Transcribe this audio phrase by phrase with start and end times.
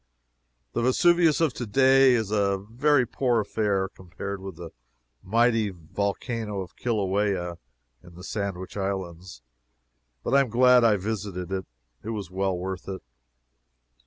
[0.73, 4.71] The Vesuvius of today is a very poor affair compared to the
[5.21, 7.59] mighty volcano of Kilauea,
[8.01, 9.43] in the Sandwich Islands,
[10.23, 11.67] but I am glad I visited it.
[12.01, 13.03] It was well worth it.